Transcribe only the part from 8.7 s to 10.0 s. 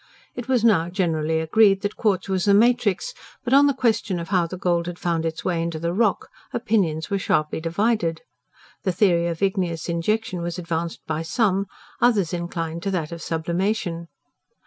The theory of igneous